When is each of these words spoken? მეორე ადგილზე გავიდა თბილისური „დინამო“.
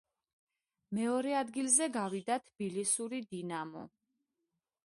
მეორე 0.99 1.35
ადგილზე 1.41 1.89
გავიდა 1.97 2.39
თბილისური 2.47 3.21
„დინამო“. 3.35 3.89